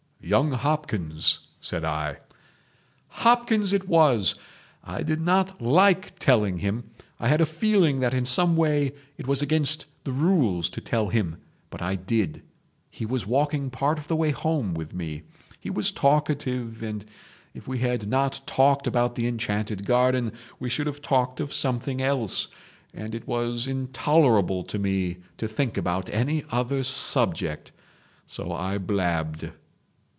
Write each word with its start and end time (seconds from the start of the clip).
"Young 0.23 0.51
Hopkins," 0.51 1.39
said 1.59 1.83
I. 1.83 2.17
"Hopkins 3.09 3.73
it 3.73 3.89
was. 3.89 4.35
I 4.83 5.01
did 5.01 5.19
not 5.19 5.59
like 5.59 6.19
telling 6.19 6.59
him, 6.59 6.91
I 7.19 7.27
had 7.27 7.41
a 7.41 7.45
feeling 7.47 8.01
that 8.01 8.13
in 8.13 8.25
some 8.27 8.55
way 8.55 8.93
it 9.17 9.25
was 9.25 9.41
against 9.41 9.87
the 10.03 10.11
rules 10.11 10.69
to 10.69 10.79
tell 10.79 11.09
him, 11.09 11.37
but 11.71 11.81
I 11.81 11.95
did. 11.95 12.43
He 12.91 13.03
was 13.03 13.25
walking 13.25 13.71
part 13.71 13.97
of 13.97 14.07
the 14.07 14.15
way 14.15 14.29
home 14.29 14.75
with 14.75 14.93
me; 14.93 15.23
he 15.59 15.71
was 15.71 15.91
talkative, 15.91 16.83
and 16.83 17.03
if 17.55 17.67
we 17.67 17.79
had 17.79 18.07
not 18.07 18.41
talked 18.45 18.85
about 18.85 19.15
the 19.15 19.27
enchanted 19.27 19.85
garden 19.87 20.33
we 20.59 20.69
should 20.69 20.85
have 20.87 21.01
talked 21.01 21.39
of 21.39 21.51
something 21.51 21.99
else, 21.99 22.47
and 22.93 23.15
it 23.15 23.27
was 23.27 23.65
intolerable 23.67 24.63
to 24.65 24.77
me 24.77 25.17
to 25.37 25.47
think 25.47 25.77
about 25.77 26.11
any 26.13 26.45
other 26.51 26.83
subject. 26.83 27.71
So 28.27 28.53
I 28.53 28.77
blabbed. 28.77 29.51